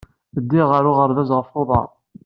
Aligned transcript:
Ddiɣ 0.37 0.67
ɣer 0.71 0.83
uɣerbaz 0.91 1.29
ɣef 1.37 1.49
uḍar. 1.61 1.89